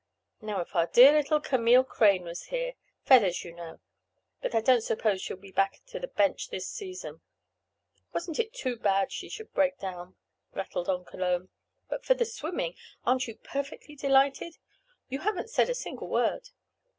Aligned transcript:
Now 0.41 0.61
if 0.61 0.75
our 0.75 0.87
dear 0.87 1.11
little 1.13 1.39
Camille 1.39 1.83
Crane 1.83 2.23
were 2.23 2.33
here—Feathers, 2.49 3.43
you 3.45 3.51
know. 3.53 3.79
But 4.41 4.55
I 4.55 4.61
don't 4.61 4.81
suppose 4.81 5.21
she 5.21 5.31
will 5.35 5.39
be 5.41 5.51
back 5.51 5.81
to 5.89 5.99
the 5.99 6.07
bench 6.07 6.49
this 6.49 6.67
season. 6.67 7.21
Wasn't 8.11 8.39
it 8.39 8.51
too 8.51 8.77
bad 8.77 9.11
she 9.11 9.29
should 9.29 9.53
break 9.53 9.77
down?" 9.77 10.15
rattled 10.55 10.89
on 10.89 11.05
Cologne. 11.05 11.49
"But 11.87 12.03
for 12.03 12.15
the 12.15 12.25
swimming! 12.25 12.73
Aren't 13.05 13.27
you 13.27 13.35
perfectly 13.35 13.95
delighted? 13.95 14.57
You 15.07 15.19
haven't 15.19 15.51
said 15.51 15.69
a 15.69 15.75
single 15.75 16.07
word." 16.07 16.49